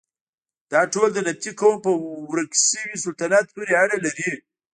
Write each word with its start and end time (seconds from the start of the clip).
دا 0.71 0.81
ټول 0.93 1.09
د 1.13 1.17
نبطي 1.27 1.51
قوم 1.59 1.75
په 1.85 1.91
ورک 2.31 2.51
شوي 2.69 2.95
سلطنت 3.03 3.45
پورې 3.55 3.73
اړه 3.83 3.97
لري. 4.05 4.31